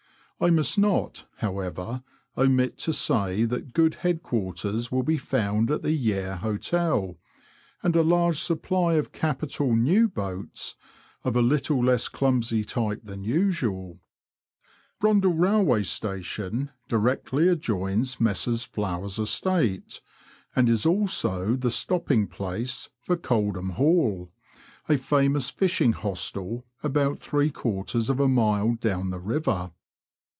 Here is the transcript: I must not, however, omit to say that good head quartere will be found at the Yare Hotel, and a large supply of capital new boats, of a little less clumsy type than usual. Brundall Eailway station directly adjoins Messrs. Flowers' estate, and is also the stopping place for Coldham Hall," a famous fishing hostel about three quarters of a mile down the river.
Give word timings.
I 0.43 0.49
must 0.49 0.75
not, 0.79 1.27
however, 1.35 2.01
omit 2.35 2.79
to 2.79 2.93
say 2.93 3.43
that 3.45 3.73
good 3.73 3.93
head 4.01 4.23
quartere 4.23 4.89
will 4.89 5.03
be 5.03 5.19
found 5.19 5.69
at 5.69 5.83
the 5.83 5.91
Yare 5.91 6.37
Hotel, 6.37 7.15
and 7.83 7.95
a 7.95 8.01
large 8.01 8.39
supply 8.39 8.95
of 8.95 9.11
capital 9.11 9.75
new 9.75 10.07
boats, 10.09 10.73
of 11.23 11.35
a 11.35 11.43
little 11.43 11.85
less 11.85 12.09
clumsy 12.09 12.63
type 12.63 13.01
than 13.03 13.23
usual. 13.23 13.99
Brundall 14.99 15.35
Eailway 15.35 15.85
station 15.85 16.71
directly 16.87 17.47
adjoins 17.47 18.19
Messrs. 18.19 18.63
Flowers' 18.63 19.19
estate, 19.19 20.01
and 20.55 20.67
is 20.71 20.87
also 20.87 21.55
the 21.55 21.69
stopping 21.69 22.25
place 22.25 22.89
for 22.99 23.15
Coldham 23.15 23.73
Hall," 23.73 24.31
a 24.89 24.97
famous 24.97 25.51
fishing 25.51 25.91
hostel 25.93 26.65
about 26.81 27.19
three 27.19 27.51
quarters 27.51 28.09
of 28.09 28.19
a 28.19 28.27
mile 28.27 28.73
down 28.73 29.11
the 29.11 29.19
river. 29.19 29.69